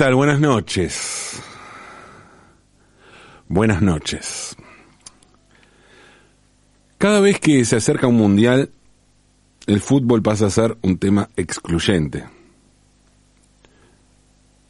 [0.00, 1.42] Buenas noches.
[3.48, 4.56] Buenas noches.
[6.96, 8.70] Cada vez que se acerca un mundial,
[9.66, 12.24] el fútbol pasa a ser un tema excluyente.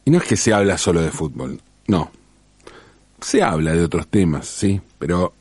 [0.03, 2.11] Y no es que se habla solo de fútbol, no.
[3.21, 5.33] Se habla de otros temas, sí, pero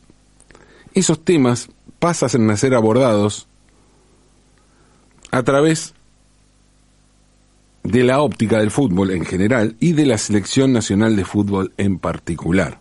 [0.95, 3.49] esos temas pasan a ser abordados
[5.33, 5.95] a través
[7.83, 11.99] de la óptica del fútbol en general y de la selección nacional de fútbol en
[11.99, 12.81] particular.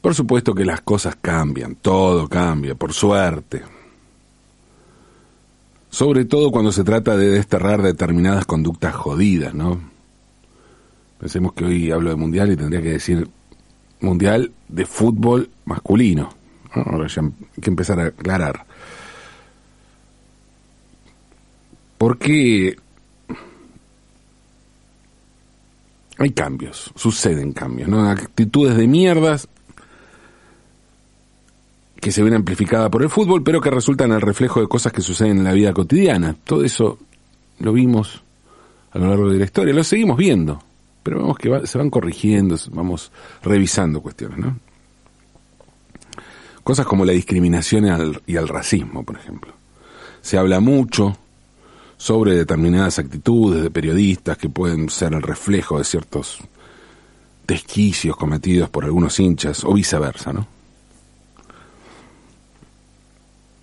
[0.00, 3.62] Por supuesto que las cosas cambian, todo cambia, por suerte.
[5.88, 9.80] Sobre todo cuando se trata de desterrar determinadas conductas jodidas, ¿no?
[11.18, 13.28] Pensemos que hoy hablo de mundial y tendría que decir
[14.00, 16.28] mundial de fútbol masculino.
[16.72, 18.66] Ahora ya hay que empezar a aclarar.
[22.04, 22.76] Porque
[26.18, 28.10] hay cambios, suceden cambios, ¿no?
[28.10, 29.48] Actitudes de mierdas
[31.98, 35.00] que se ven amplificadas por el fútbol, pero que resultan el reflejo de cosas que
[35.00, 36.36] suceden en la vida cotidiana.
[36.44, 36.98] Todo eso
[37.60, 38.22] lo vimos
[38.92, 40.62] a lo largo de la historia, lo seguimos viendo,
[41.02, 44.58] pero vemos que se van corrigiendo, vamos revisando cuestiones, ¿no?
[46.62, 47.86] Cosas como la discriminación
[48.26, 49.54] y el racismo, por ejemplo.
[50.20, 51.16] Se habla mucho
[52.04, 56.38] sobre determinadas actitudes de periodistas que pueden ser el reflejo de ciertos
[57.46, 60.46] desquicios cometidos por algunos hinchas o viceversa, ¿no?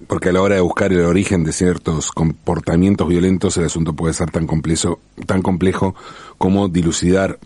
[0.07, 4.15] porque a la hora de buscar el origen de ciertos comportamientos violentos el asunto puede
[4.15, 5.93] ser tan complejo, tan complejo
[6.39, 7.37] como dilucidar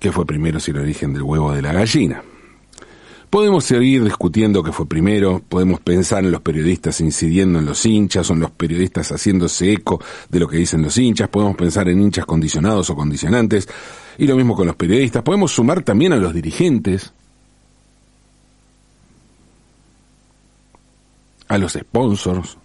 [0.00, 2.24] qué fue primero si el origen del huevo de la gallina.
[3.30, 8.28] Podemos seguir discutiendo qué fue primero, podemos pensar en los periodistas incidiendo en los hinchas
[8.28, 12.00] o en los periodistas haciéndose eco de lo que dicen los hinchas, podemos pensar en
[12.00, 13.68] hinchas condicionados o condicionantes,
[14.18, 17.12] y lo mismo con los periodistas, podemos sumar también a los dirigentes,
[21.46, 22.58] a los sponsors.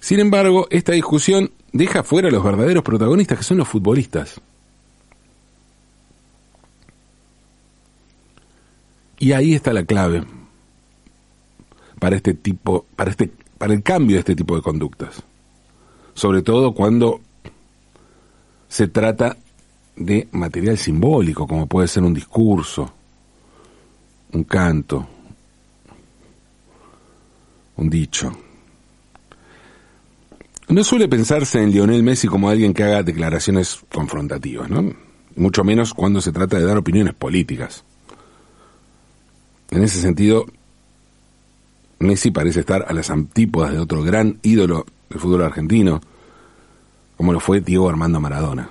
[0.00, 4.40] Sin embargo, esta discusión deja fuera a los verdaderos protagonistas que son los futbolistas.
[9.18, 10.24] Y ahí está la clave
[11.98, 15.22] para este tipo, para este, para el cambio de este tipo de conductas.
[16.14, 17.20] Sobre todo cuando
[18.68, 19.36] se trata
[19.96, 22.92] de material simbólico, como puede ser un discurso,
[24.32, 25.08] un canto,
[27.76, 28.32] un dicho.
[30.68, 34.92] No suele pensarse en Lionel Messi como alguien que haga declaraciones confrontativas, ¿no?
[35.34, 37.84] Mucho menos cuando se trata de dar opiniones políticas.
[39.70, 40.46] En ese sentido,
[41.98, 46.00] Messi parece estar a las antípodas de otro gran ídolo del fútbol argentino,
[47.16, 48.68] como lo fue Diego Armando Maradona.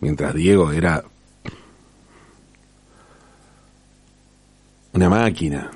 [0.00, 1.04] Mientras Diego era
[4.92, 5.70] una máquina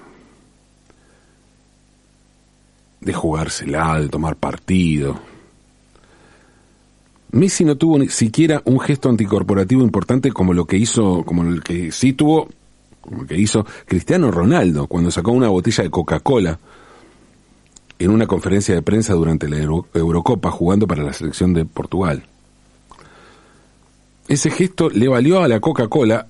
[3.01, 5.19] de jugársela, de tomar partido.
[7.33, 11.63] Messi no tuvo ni siquiera un gesto anticorporativo importante como lo que hizo, como el
[11.63, 12.49] que sí tuvo,
[13.01, 16.59] como que hizo Cristiano Ronaldo cuando sacó una botella de Coca-Cola
[17.99, 22.25] en una conferencia de prensa durante la Eurocopa jugando para la selección de Portugal.
[24.29, 26.29] Ese gesto le valió a la Coca-Cola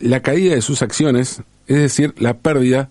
[0.00, 2.88] la caída de sus acciones es decir, la pérdida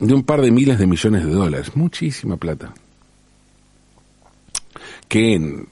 [0.00, 2.74] de un par de miles de millones de dólares, muchísima plata,
[5.08, 5.66] que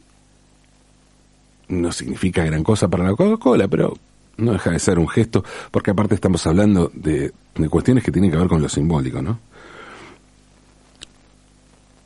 [1.69, 3.95] no significa gran cosa para la Coca-Cola, pero
[4.37, 8.31] no deja de ser un gesto, porque aparte estamos hablando de, de, cuestiones que tienen
[8.31, 9.39] que ver con lo simbólico, ¿no?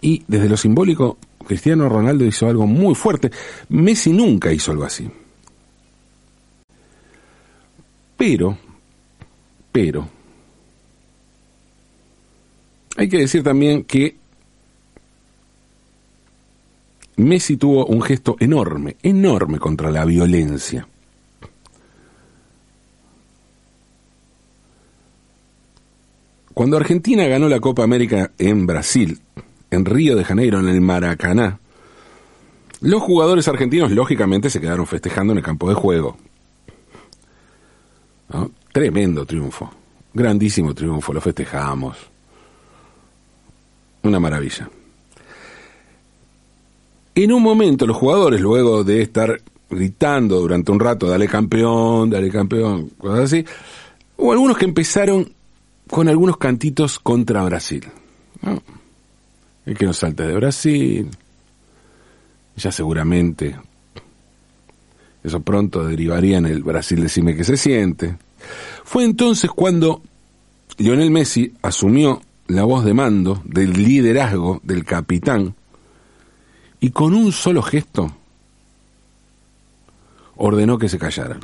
[0.00, 3.30] Y desde lo simbólico, Cristiano Ronaldo hizo algo muy fuerte.
[3.70, 5.10] Messi nunca hizo algo así.
[8.16, 8.56] Pero
[9.72, 10.08] pero
[12.96, 14.16] hay que decir también que
[17.18, 20.86] Messi tuvo un gesto enorme, enorme contra la violencia.
[26.54, 29.20] Cuando Argentina ganó la Copa América en Brasil,
[29.70, 31.58] en Río de Janeiro, en el Maracaná,
[32.80, 36.16] los jugadores argentinos lógicamente se quedaron festejando en el campo de juego.
[38.72, 39.70] Tremendo triunfo,
[40.14, 41.96] grandísimo triunfo, lo festejamos.
[44.02, 44.70] Una maravilla.
[47.20, 52.30] En un momento los jugadores, luego de estar gritando durante un rato, dale campeón, dale
[52.30, 53.44] campeón, cosas así,
[54.16, 55.28] Hubo algunos que empezaron
[55.90, 57.84] con algunos cantitos contra Brasil.
[59.66, 61.08] El que no salte de Brasil,
[62.54, 63.56] ya seguramente
[65.24, 68.16] eso pronto derivaría en el Brasil decime que se siente.
[68.84, 70.02] Fue entonces cuando
[70.76, 75.56] Lionel Messi asumió la voz de mando del liderazgo del capitán
[76.80, 78.12] y con un solo gesto
[80.36, 81.40] ordenó que se callaran.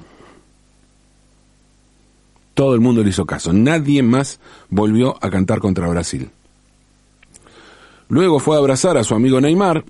[2.54, 3.52] Todo el mundo le hizo caso.
[3.52, 4.38] Nadie más
[4.70, 6.30] volvió a cantar contra Brasil.
[8.08, 9.84] Luego fue a abrazar a su amigo Neymar.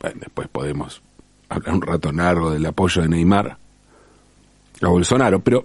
[0.00, 1.00] Bueno, después podemos
[1.48, 3.56] hablar un rato largo del apoyo de Neymar
[4.82, 5.64] a Bolsonaro, pero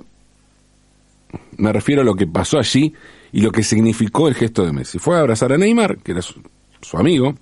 [1.57, 2.93] me refiero a lo que pasó allí
[3.31, 4.99] y lo que significó el gesto de Messi.
[4.99, 6.41] Fue a abrazar a Neymar, que era su,
[6.81, 7.35] su amigo,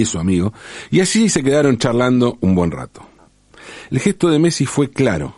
[0.00, 0.52] y su amigo,
[0.90, 3.02] y allí se quedaron charlando un buen rato.
[3.90, 5.34] El gesto de Messi fue claro.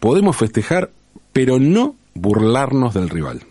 [0.00, 0.90] Podemos festejar,
[1.32, 3.42] pero no burlarnos del rival.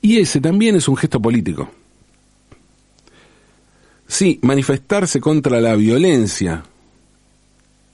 [0.00, 1.68] Y ese también es un gesto político.
[4.06, 6.62] Sí, manifestarse contra la violencia,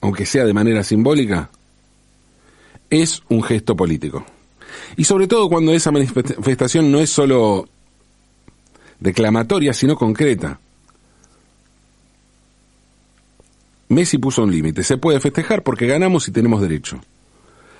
[0.01, 1.49] aunque sea de manera simbólica,
[2.89, 4.23] es un gesto político.
[4.95, 7.67] Y sobre todo cuando esa manifestación no es solo
[9.03, 10.59] declamatoria, sino concreta.
[13.89, 14.81] Messi puso un límite.
[14.83, 17.01] Se puede festejar porque ganamos y tenemos derecho.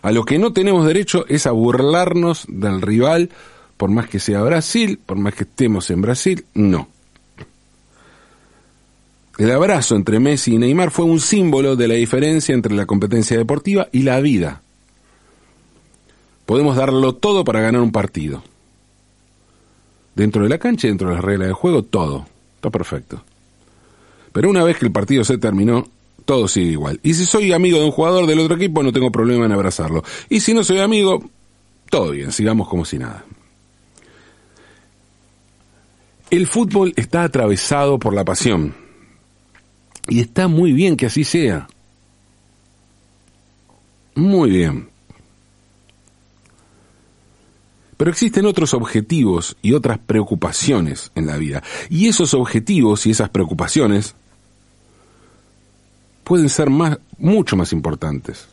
[0.01, 3.29] A lo que no tenemos derecho es a burlarnos del rival,
[3.77, 6.89] por más que sea Brasil, por más que estemos en Brasil, no.
[9.37, 13.37] El abrazo entre Messi y Neymar fue un símbolo de la diferencia entre la competencia
[13.37, 14.61] deportiva y la vida.
[16.45, 18.43] Podemos darlo todo para ganar un partido.
[20.15, 22.25] Dentro de la cancha, dentro de las reglas del juego, todo.
[22.56, 23.24] Está perfecto.
[24.31, 25.88] Pero una vez que el partido se terminó,
[26.25, 27.00] todo sigue igual.
[27.04, 30.04] Y si soy amigo de un jugador del otro equipo, no tengo problema en abrazarlo.
[30.30, 31.24] Y si no soy amigo,
[31.89, 33.25] todo bien, sigamos como si nada.
[36.30, 38.74] El fútbol está atravesado por la pasión.
[40.07, 41.68] Y está muy bien que así sea.
[44.16, 44.93] Muy bien.
[48.03, 51.63] Pero existen otros objetivos y otras preocupaciones en la vida.
[51.89, 54.13] Y esos objetivos y esas preocupaciones
[56.25, 58.50] pueden ser más, mucho más importantes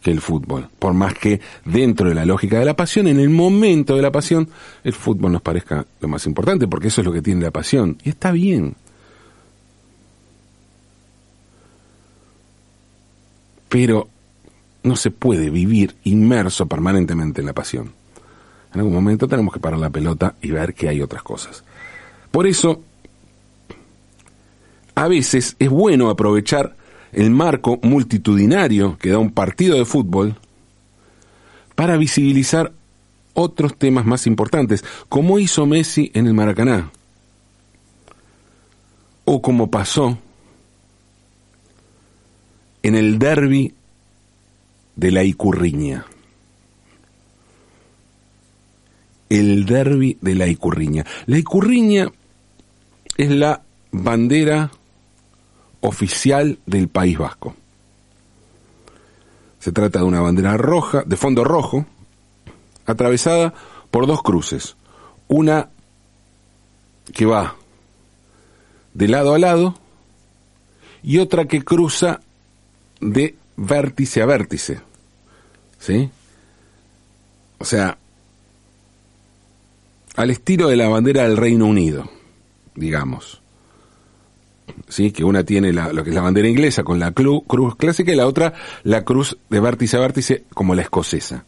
[0.00, 0.70] que el fútbol.
[0.78, 4.10] Por más que dentro de la lógica de la pasión, en el momento de la
[4.10, 4.48] pasión,
[4.84, 7.98] el fútbol nos parezca lo más importante, porque eso es lo que tiene la pasión.
[8.04, 8.74] Y está bien.
[13.68, 14.08] Pero
[14.82, 18.03] no se puede vivir inmerso permanentemente en la pasión.
[18.74, 21.62] En algún momento tenemos que parar la pelota y ver que hay otras cosas.
[22.30, 22.82] Por eso,
[24.96, 26.76] a veces es bueno aprovechar
[27.12, 30.36] el marco multitudinario que da un partido de fútbol
[31.76, 32.72] para visibilizar
[33.34, 36.90] otros temas más importantes, como hizo Messi en el Maracaná,
[39.24, 40.18] o como pasó
[42.82, 43.74] en el derby
[44.96, 46.06] de la Icurriña.
[49.28, 51.04] El derby de la Icurriña.
[51.26, 52.10] La Icurriña
[53.16, 54.70] es la bandera
[55.80, 57.54] oficial del País Vasco.
[59.58, 61.86] Se trata de una bandera roja, de fondo rojo,
[62.86, 63.54] atravesada
[63.90, 64.76] por dos cruces.
[65.28, 65.70] Una
[67.12, 67.56] que va
[68.92, 69.74] de lado a lado
[71.02, 72.20] y otra que cruza
[73.00, 74.80] de vértice a vértice.
[75.78, 76.10] ¿Sí?
[77.58, 77.98] O sea,
[80.16, 82.10] al estilo de la bandera del Reino Unido,
[82.74, 83.42] digamos.
[84.88, 85.12] ¿sí?
[85.12, 88.26] que una tiene lo que es la bandera inglesa con la cruz clásica y la
[88.26, 91.44] otra la cruz de vértice a vértice como la escocesa.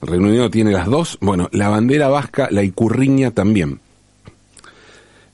[0.00, 3.80] El Reino Unido tiene las dos, bueno, la bandera vasca, la icurriña también.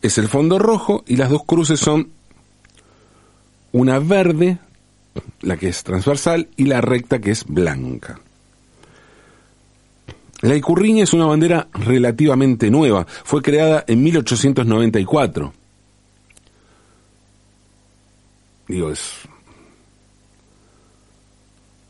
[0.01, 2.11] Es el fondo rojo y las dos cruces son
[3.73, 4.59] una verde,
[5.43, 8.21] la que es transversal, y la recta que es blanca.
[10.45, 15.53] La icurriña es una bandera relativamente nueva, fue creada en 1894
[18.69, 19.13] digo, es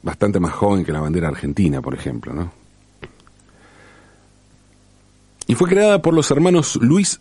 [0.03, 2.53] bastante más joven que la bandera argentina, por ejemplo, ¿no?
[5.47, 7.21] Y fue creada por los hermanos Luis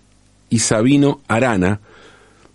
[0.50, 1.82] y Sabino Arana,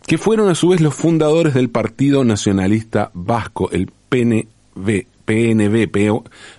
[0.06, 5.90] que fueron a su vez los fundadores del Partido Nacionalista Vasco, el PNV, PNV,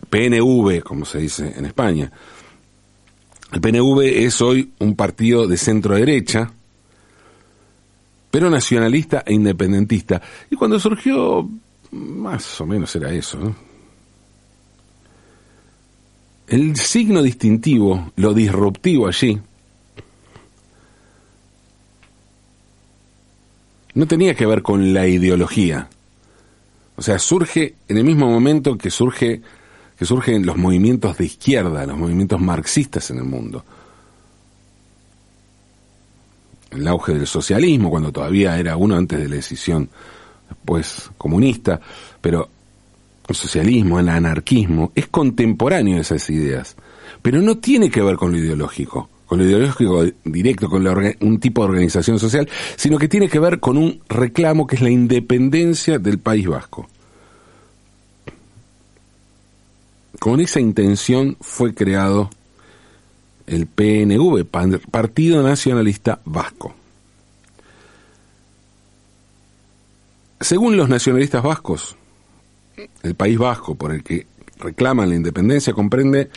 [0.09, 2.11] PNV, como se dice en España.
[3.51, 6.51] El PNV es hoy un partido de centro derecha,
[8.29, 10.21] pero nacionalista e independentista.
[10.49, 11.49] Y cuando surgió
[11.91, 13.39] más o menos era eso.
[13.39, 13.55] ¿no?
[16.47, 19.39] El signo distintivo, lo disruptivo allí,
[23.93, 25.89] no tenía que ver con la ideología.
[26.95, 29.41] O sea, surge en el mismo momento que surge
[29.99, 33.65] que surgen los movimientos de izquierda, los movimientos marxistas en el mundo.
[36.71, 39.89] El auge del socialismo, cuando todavía era uno antes de la decisión
[40.47, 41.81] después comunista,
[42.21, 42.47] pero
[43.27, 46.77] el socialismo, el anarquismo, es contemporáneo de esas ideas,
[47.21, 50.87] pero no tiene que ver con lo ideológico con lo ideológico directo, con
[51.19, 54.81] un tipo de organización social, sino que tiene que ver con un reclamo que es
[54.81, 56.87] la independencia del País Vasco.
[60.19, 62.29] Con esa intención fue creado
[63.47, 64.45] el PNV,
[64.91, 66.75] Partido Nacionalista Vasco.
[70.41, 71.95] Según los nacionalistas vascos,
[73.03, 74.27] el País Vasco por el que
[74.59, 76.29] reclaman la independencia comprende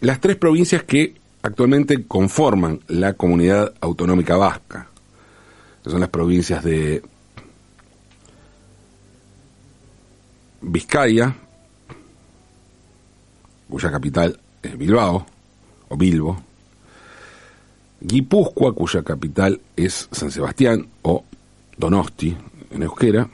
[0.00, 4.88] las tres provincias que actualmente conforman la comunidad autonómica vasca.
[5.84, 7.02] son las provincias de
[10.60, 11.34] Vizcaya,
[13.72, 15.24] cuya capital es Bilbao,
[15.88, 16.36] o Bilbo,
[18.02, 21.24] Guipúzcoa, cuya capital es San Sebastián, o
[21.78, 22.36] Donosti,
[22.70, 23.26] en euskera,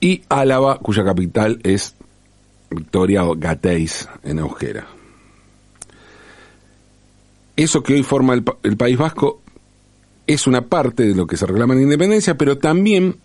[0.00, 1.94] y Álava, cuya capital es
[2.68, 4.88] Victoria o Gateiz, en euskera.
[7.54, 9.40] Eso que hoy forma el, País Vasco
[10.26, 13.18] es una parte de lo que se reclama en independencia, pero también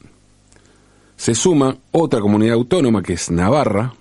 [1.17, 3.95] se suma otra comunidad autónoma que es Navarra,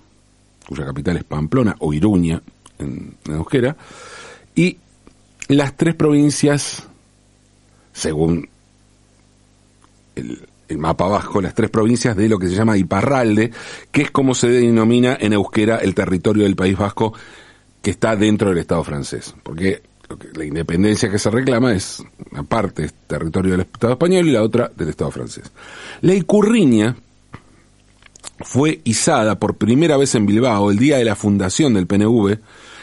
[0.69, 2.39] cuya capital es Pamplona o Iruña
[2.77, 3.75] en, Euskera,
[4.53, 4.77] y
[5.47, 6.83] las tres provincias,
[7.91, 8.47] según
[10.15, 13.49] el, el, mapa vasco, las tres provincias de lo que se llama Iparralde,
[13.91, 17.13] que es como se denomina en Euskera el territorio del País Vasco
[17.81, 19.33] que está dentro del Estado francés.
[19.41, 19.81] Porque
[20.35, 24.43] la independencia que se reclama es una parte es territorio del Estado español y la
[24.43, 25.51] otra del Estado francés.
[26.01, 26.95] La Icurriña
[28.41, 32.37] fue izada por primera vez en Bilbao el día de la fundación del PNV,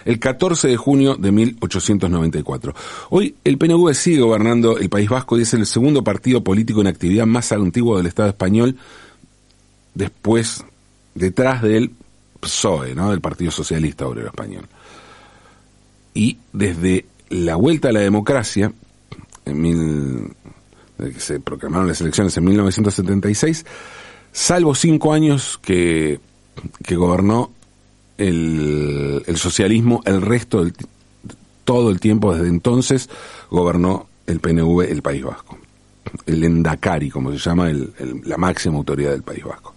[0.04, 2.75] el 14 de junio de 1894.
[3.10, 6.86] Hoy el PNV sigue gobernando el País Vasco y es el segundo partido político en
[6.86, 8.76] actividad más antiguo del Estado español,
[9.94, 10.64] después,
[11.14, 11.92] detrás del
[12.40, 13.10] PSOE, ¿no?
[13.10, 14.66] del Partido Socialista Obrero Español.
[16.14, 18.72] Y desde la vuelta a la democracia,
[19.44, 20.32] en mil,
[20.98, 23.64] que se proclamaron las elecciones en 1976,
[24.37, 26.21] salvo cinco años que,
[26.85, 27.52] que gobernó
[28.19, 30.75] el, el, socialismo, el resto del
[31.64, 33.09] todo el tiempo desde entonces
[33.50, 35.59] gobernó el PNV el País Vasco.
[36.26, 37.71] El Endacari, como se llama,
[38.25, 39.75] la máxima autoridad del País Vasco.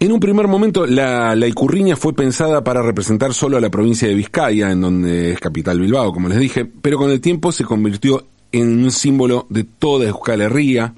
[0.00, 4.08] En un primer momento, la, la, Icurriña fue pensada para representar solo a la provincia
[4.08, 7.64] de Vizcaya, en donde es capital Bilbao, como les dije, pero con el tiempo se
[7.64, 10.92] convirtió en un símbolo de toda Euskal Herria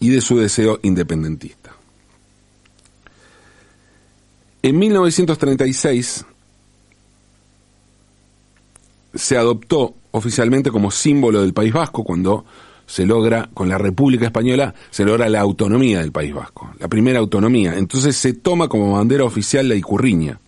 [0.00, 1.72] y de su deseo independentista.
[4.62, 6.24] En 1936
[9.14, 12.44] se adoptó oficialmente como símbolo del País Vasco cuando
[12.86, 17.18] se logra, con la República Española, se logra la autonomía del País Vasco, la primera
[17.18, 17.76] autonomía.
[17.76, 20.38] Entonces se toma como bandera oficial la Icurriña.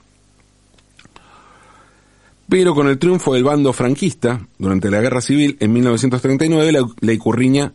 [2.48, 7.72] Pero con el triunfo del bando franquista, durante la Guerra Civil, en 1939, la, Icurriña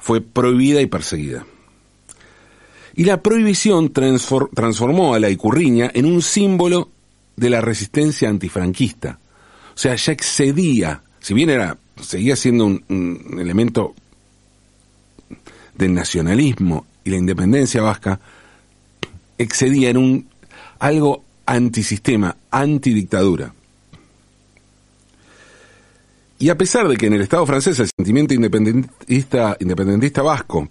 [0.00, 1.46] fue prohibida y perseguida.
[2.96, 6.90] Y la prohibición transformó a la Icurriña en un símbolo
[7.36, 9.18] de la resistencia antifranquista.
[9.74, 13.94] O sea, ya excedía, si bien era seguía siendo un, elemento
[15.74, 18.20] del nacionalismo y la independencia vasca,
[19.38, 20.28] excedía en un
[20.78, 23.54] algo antisistema, antidictadura.
[26.40, 30.70] Y a pesar de que en el Estado francés el sentimiento independentista, independentista vasco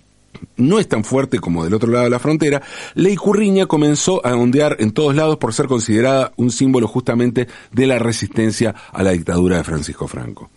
[0.57, 2.59] no es tan fuerte como del otro lado de la frontera,
[2.95, 7.85] Ley Curriña comenzó a ondear en todos lados por ser considerada un símbolo justamente de
[7.85, 10.49] la resistencia a la dictadura de Francisco Franco.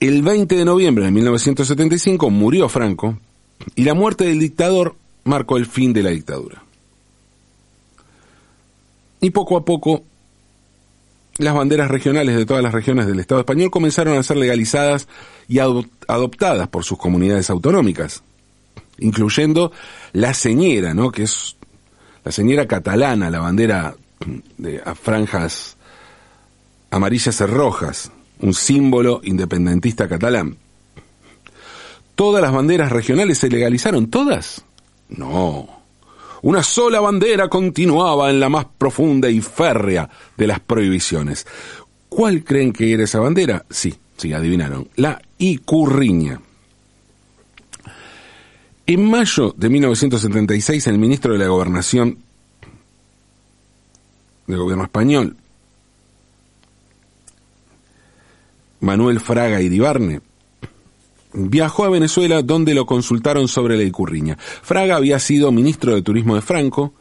[0.00, 3.16] El 20 de noviembre de 1975 murió Franco
[3.76, 6.60] y la muerte del dictador marcó el fin de la dictadura.
[9.20, 10.02] Y poco a poco
[11.38, 15.08] las banderas regionales de todas las regiones del Estado español comenzaron a ser legalizadas
[15.48, 18.22] y adoptadas por sus comunidades autonómicas,
[18.98, 19.72] incluyendo
[20.12, 21.10] la señera, ¿no?
[21.10, 21.56] que es
[22.24, 23.94] la señera catalana, la bandera
[24.56, 25.76] de franjas
[26.90, 30.56] amarillas y rojas, un símbolo independentista catalán.
[32.14, 34.06] ¿Todas las banderas regionales se legalizaron?
[34.08, 34.64] ¿Todas?
[35.08, 35.83] No.
[36.44, 41.46] Una sola bandera continuaba en la más profunda y férrea de las prohibiciones.
[42.10, 43.64] ¿Cuál creen que era esa bandera?
[43.70, 44.86] Sí, sí, adivinaron.
[44.96, 46.38] La Icurriña.
[48.86, 52.18] En mayo de 1976, el ministro de la Gobernación
[54.46, 55.38] del gobierno español,
[58.80, 60.20] Manuel Fraga Iribarne,
[61.34, 64.38] viajó a Venezuela donde lo consultaron sobre la Icurriña.
[64.38, 66.94] Fraga había sido ministro de Turismo de Franco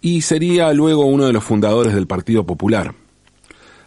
[0.00, 2.94] y sería luego uno de los fundadores del Partido Popular.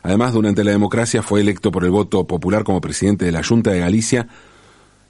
[0.03, 3.71] Además, durante la democracia fue electo por el voto popular como presidente de la Junta
[3.71, 4.27] de Galicia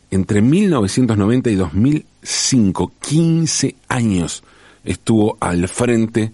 [0.10, 2.92] entre 1990 y 2005.
[3.02, 4.44] 15 años
[4.84, 6.32] estuvo al frente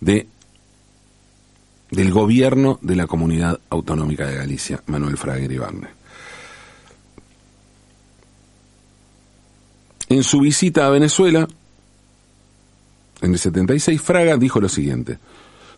[0.00, 0.28] de
[1.90, 5.95] del gobierno de la Comunidad Autonómica de Galicia, Manuel Fraga Iribarne.
[10.08, 11.48] En su visita a Venezuela,
[13.22, 15.18] en el 76, Fraga dijo lo siguiente.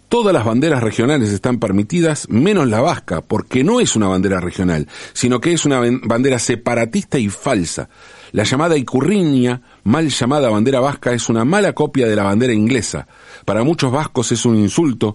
[0.08, 4.88] Todas las banderas regionales están permitidas, menos la vasca, porque no es una bandera regional,
[5.12, 7.90] sino que es una bandera separatista y falsa.
[8.32, 13.06] La llamada Icurriña, mal llamada bandera vasca, es una mala copia de la bandera inglesa.
[13.44, 15.14] Para muchos vascos es un insulto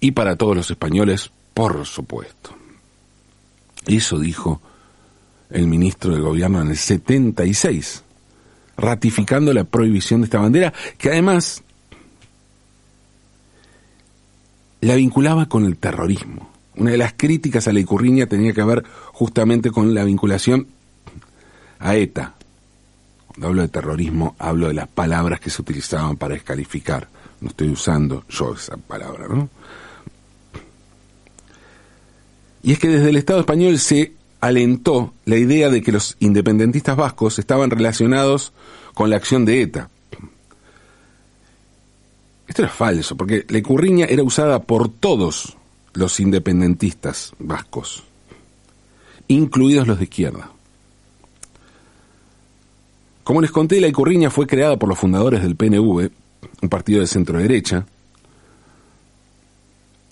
[0.00, 2.56] y para todos los españoles, por supuesto.
[3.86, 4.62] Eso dijo
[5.50, 8.04] el ministro del gobierno en el 76
[8.80, 11.62] ratificando la prohibición de esta bandera, que además
[14.80, 16.50] la vinculaba con el terrorismo.
[16.76, 20.66] Una de las críticas a la Icurriña tenía que ver justamente con la vinculación
[21.78, 22.34] a ETA.
[23.26, 27.08] Cuando hablo de terrorismo, hablo de las palabras que se utilizaban para descalificar.
[27.40, 29.48] No estoy usando yo esa palabra, ¿no?
[32.62, 36.96] Y es que desde el Estado español se alentó la idea de que los independentistas
[36.96, 38.52] vascos estaban relacionados
[38.94, 39.90] con la acción de ETA.
[42.48, 45.56] Esto era falso, porque la icurriña era usada por todos
[45.92, 48.02] los independentistas vascos,
[49.28, 50.50] incluidos los de izquierda.
[53.22, 56.10] Como les conté, la icurriña fue creada por los fundadores del PNV,
[56.62, 57.86] un partido de centro derecha,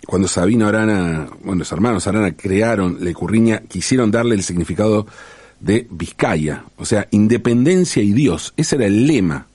[0.09, 5.07] cuando Sabino Arana, bueno, los hermanos Arana crearon la Icurriña, quisieron darle el significado
[5.61, 9.49] de Vizcaya, o sea, independencia y Dios, ese era el lema.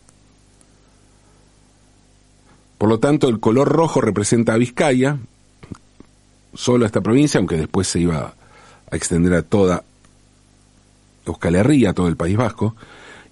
[2.78, 5.18] Por lo tanto, el color rojo representa a Vizcaya,
[6.54, 8.36] solo a esta provincia, aunque después se iba
[8.92, 9.84] a extender a toda
[11.26, 12.76] Euskal Herria, a todo el País Vasco,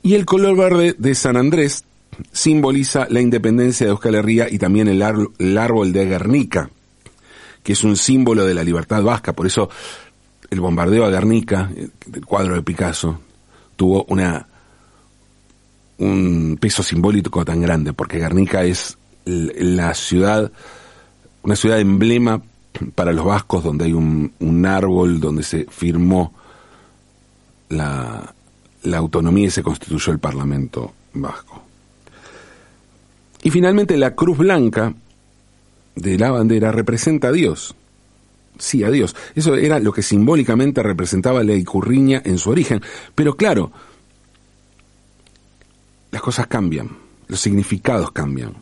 [0.01, 1.83] y el color verde de San Andrés
[2.31, 5.03] simboliza la independencia de Euskal Herria y también el,
[5.37, 6.71] el árbol de Guernica
[7.63, 9.33] que es un símbolo de la libertad vasca.
[9.33, 9.69] Por eso
[10.49, 11.69] el bombardeo a Guernica,
[12.13, 13.19] el cuadro de Picasso,
[13.75, 14.47] tuvo una
[15.97, 20.51] un peso simbólico tan grande, porque Guernica es la ciudad,
[21.43, 22.41] una ciudad emblema
[22.95, 26.33] para los vascos, donde hay un, un árbol donde se firmó
[27.69, 28.33] la,
[28.83, 31.61] la autonomía y se constituyó el Parlamento vasco.
[33.43, 34.93] Y finalmente la Cruz Blanca
[35.95, 37.75] de la bandera representa a Dios.
[38.57, 39.15] Sí, a Dios.
[39.35, 42.81] Eso era lo que simbólicamente representaba la Icurriña en su origen.
[43.15, 43.71] Pero claro,
[46.11, 46.89] las cosas cambian,
[47.27, 48.53] los significados cambian.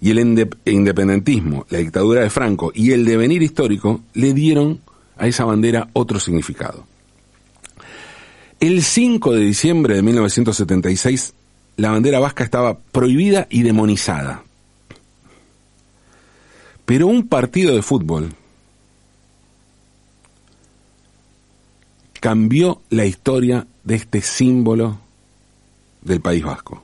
[0.00, 0.18] Y el
[0.64, 4.80] independentismo, la dictadura de Franco y el devenir histórico le dieron
[5.16, 6.86] a esa bandera otro significado.
[8.58, 11.34] El 5 de diciembre de 1976,
[11.76, 14.45] la bandera vasca estaba prohibida y demonizada.
[16.86, 18.32] Pero un partido de fútbol
[22.20, 24.98] cambió la historia de este símbolo
[26.02, 26.82] del País Vasco.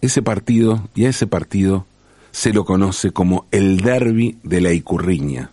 [0.00, 1.86] Ese partido y a ese partido
[2.32, 5.52] se lo conoce como el derby de la Icurriña,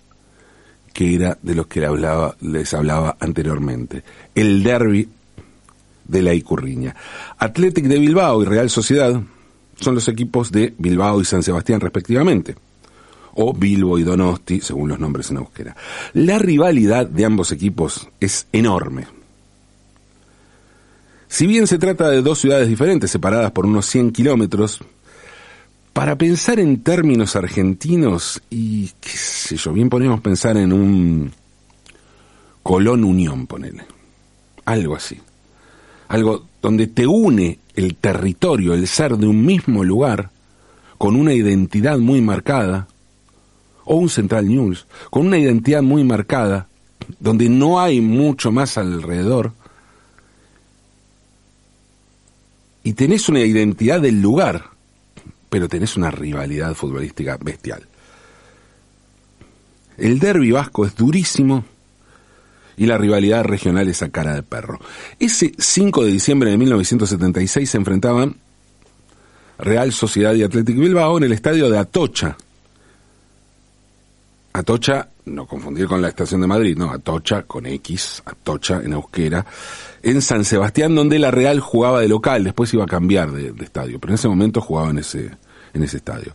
[0.93, 4.04] que era de los que les hablaba, les hablaba anteriormente.
[4.34, 5.10] El derby
[6.06, 6.95] de la Icurriña.
[7.38, 9.21] Athletic de Bilbao y Real Sociedad
[9.80, 12.56] son los equipos de Bilbao y San Sebastián respectivamente,
[13.36, 15.76] o Bilbo y Donosti, según los nombres en euskera.
[16.14, 19.08] La rivalidad de ambos equipos es enorme.
[21.28, 24.80] Si bien se trata de dos ciudades diferentes, separadas por unos 100 kilómetros,
[25.92, 31.32] para pensar en términos argentinos, y qué sé yo, bien podemos pensar en un
[32.64, 33.86] Colón Unión, ponele.
[34.66, 35.20] Algo así.
[36.08, 40.32] Algo donde te une el territorio, el ser de un mismo lugar,
[40.98, 42.88] con una identidad muy marcada,
[43.84, 46.68] o un Central News, con una identidad muy marcada,
[47.20, 49.54] donde no hay mucho más alrededor,
[52.84, 54.70] y tenés una identidad del lugar,
[55.50, 57.88] pero tenés una rivalidad futbolística bestial.
[59.98, 61.66] El derby vasco es durísimo
[62.78, 64.80] y la rivalidad regional es a cara de perro.
[65.20, 68.36] Ese 5 de diciembre de 1976 se enfrentaban
[69.58, 72.38] Real Sociedad y Athletic Bilbao en el estadio de Atocha.
[74.54, 79.46] Atocha, no confundir con la estación de Madrid, no, Atocha con X, Atocha en Euskera,
[80.02, 83.64] en San Sebastián, donde la Real jugaba de local, después iba a cambiar de, de
[83.64, 85.32] estadio, pero en ese momento jugaba en ese,
[85.74, 86.34] en ese estadio.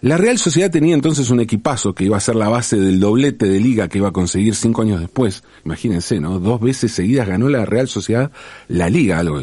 [0.00, 3.46] La Real Sociedad tenía entonces un equipazo que iba a ser la base del doblete
[3.46, 5.42] de liga que iba a conseguir cinco años después.
[5.64, 6.38] Imagínense, ¿no?
[6.38, 8.30] Dos veces seguidas ganó la Real Sociedad
[8.68, 9.40] la liga, algo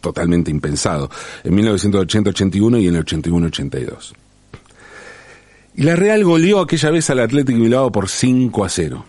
[0.00, 1.10] totalmente impensado,
[1.44, 4.12] en 1980-81 y en el 81-82.
[5.76, 9.04] Y la Real goleó aquella vez al Atlético Bilbao por 5 a 0.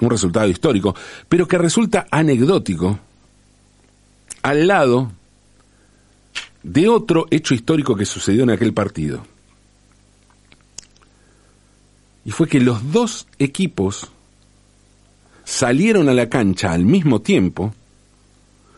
[0.00, 0.94] Un resultado histórico,
[1.28, 2.98] pero que resulta anecdótico
[4.42, 5.10] al lado
[6.62, 9.22] de otro hecho histórico que sucedió en aquel partido
[12.26, 14.10] y fue que los dos equipos
[15.44, 17.72] salieron a la cancha al mismo tiempo,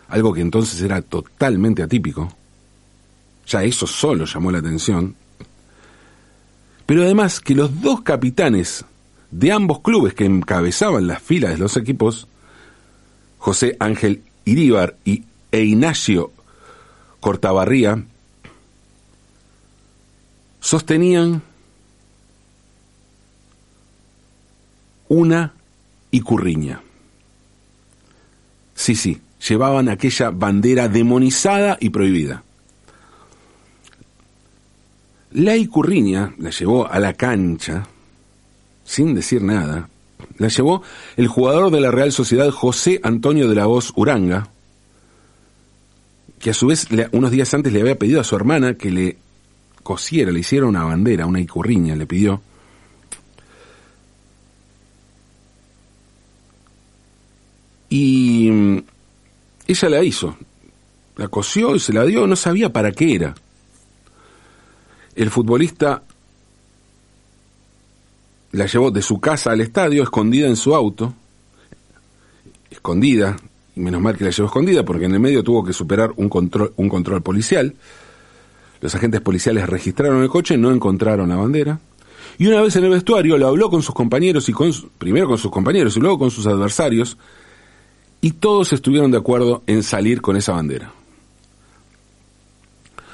[0.09, 2.31] algo que entonces era totalmente atípico,
[3.47, 5.17] ya eso solo llamó la atención,
[6.85, 8.85] pero además que los dos capitanes
[9.31, 12.29] de ambos clubes que encabezaban las filas de los equipos,
[13.39, 16.33] José Ángel Iríbar y e Ignacio
[17.21, 18.05] Cortabarría,
[20.61, 21.43] sostenían
[25.09, 25.55] una
[26.11, 26.81] y curriña.
[28.75, 32.45] Sí, sí, llevaban aquella bandera demonizada y prohibida.
[35.33, 37.87] La Icurriña la llevó a la cancha,
[38.85, 39.91] sin decir nada,
[40.39, 40.83] la llevó
[41.17, 44.49] el jugador de la Real Sociedad José Antonio de la Voz Uranga,
[46.39, 49.19] que a su vez unos días antes le había pedido a su hermana que le
[49.83, 52.41] cosiera, le hiciera una bandera, una icurriña, le pidió,
[57.89, 58.79] Y mm,
[59.67, 60.37] ella la hizo,
[61.17, 63.35] la cosió y se la dio, no sabía para qué era.
[65.15, 66.03] El futbolista
[68.53, 71.13] la llevó de su casa al estadio, escondida en su auto,
[72.71, 73.37] escondida,
[73.77, 76.29] y menos mal que la llevó escondida, porque en el medio tuvo que superar un
[76.29, 77.75] control, policial.
[78.81, 81.81] Los agentes policiales registraron el coche, no encontraron la bandera.
[82.39, 85.39] Y una vez en el vestuario lo habló con sus compañeros y con primero con
[85.39, 87.17] sus compañeros y luego con sus adversarios
[88.21, 90.93] y todos estuvieron de acuerdo en salir con esa bandera.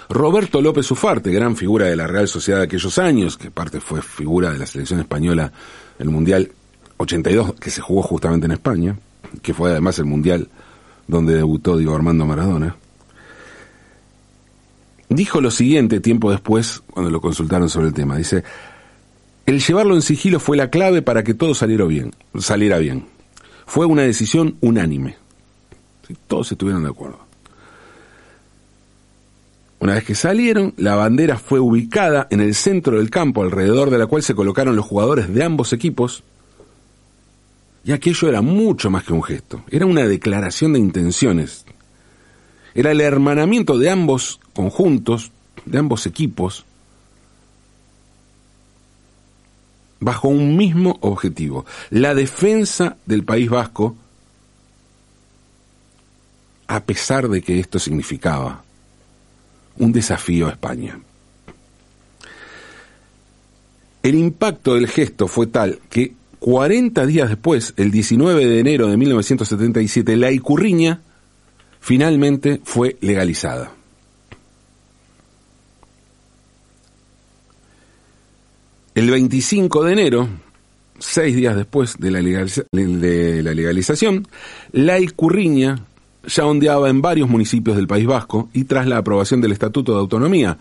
[0.08, 4.02] Roberto López Ufarte, gran figura de la Real Sociedad de aquellos años, que aparte fue
[4.02, 5.52] figura de la selección española
[5.98, 6.52] el Mundial
[6.98, 8.96] 82, que se jugó justamente en España,
[9.42, 10.48] que fue además el Mundial
[11.06, 12.76] donde debutó Diego Armando Maradona,
[15.08, 18.16] dijo lo siguiente tiempo después, cuando lo consultaron sobre el tema.
[18.16, 18.44] Dice,
[19.46, 22.12] el llevarlo en sigilo fue la clave para que todo saliera bien.
[22.38, 23.06] Saliera bien.
[23.66, 25.16] Fue una decisión unánime.
[26.26, 27.18] Todos estuvieron de acuerdo.
[29.80, 33.98] Una vez que salieron, la bandera fue ubicada en el centro del campo, alrededor de
[33.98, 36.22] la cual se colocaron los jugadores de ambos equipos.
[37.84, 41.66] Y aquello era mucho más que un gesto, era una declaración de intenciones.
[42.74, 45.32] Era el hermanamiento de ambos conjuntos,
[45.66, 46.64] de ambos equipos,
[50.04, 53.96] bajo un mismo objetivo, la defensa del País Vasco,
[56.66, 58.62] a pesar de que esto significaba
[59.78, 61.00] un desafío a España.
[64.02, 68.98] El impacto del gesto fue tal que 40 días después, el 19 de enero de
[68.98, 71.00] 1977, la icurriña
[71.80, 73.73] finalmente fue legalizada.
[78.94, 80.28] El 25 de enero,
[81.00, 84.28] seis días después de la, legalización,
[84.70, 85.84] la Icurriña
[86.24, 89.98] ya ondeaba en varios municipios del País Vasco y tras la aprobación del Estatuto de
[89.98, 90.58] Autonomía,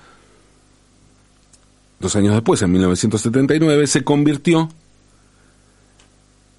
[2.00, 4.67] dos años después, en 1979, se convirtió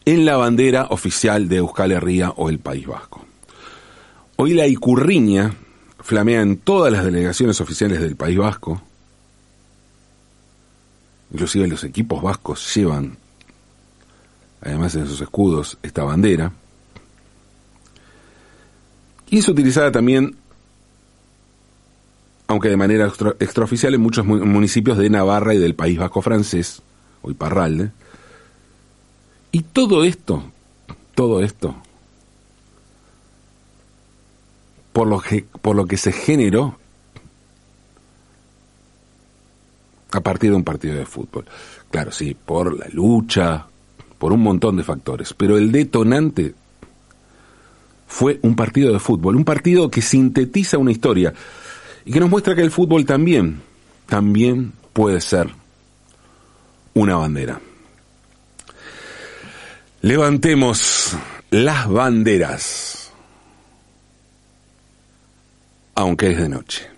[0.05, 3.25] en la bandera oficial de Euskal Herria o el País Vasco.
[4.37, 5.57] Hoy la Icurriña
[5.99, 8.81] flamea en todas las delegaciones oficiales del País Vasco,
[11.35, 13.19] Inclusive los equipos vascos llevan,
[14.63, 16.51] además en sus escudos, esta bandera.
[19.29, 20.37] Y es utilizada también,
[22.47, 26.81] aunque de manera extraoficial, en muchos municipios de Navarra y del País Vasco francés,
[27.21, 27.91] hoy Parralde.
[29.53, 30.45] Y todo esto
[31.15, 31.75] todo esto
[34.93, 36.79] por lo que, por lo que se generó
[40.15, 41.45] a partir de un partido de fútbol.
[41.91, 43.67] Claro, sí, por la lucha,
[44.19, 46.55] por un montón de factores, pero el detonante
[48.07, 51.35] fue un partido de fútbol, un partido que sintetiza una historia
[52.05, 53.61] y que nos muestra que el fútbol también,
[54.07, 55.49] también puede ser
[56.95, 57.61] una bandera.
[60.01, 61.17] Levantemos
[61.51, 63.11] las banderas,
[65.95, 66.94] aunque es de noche.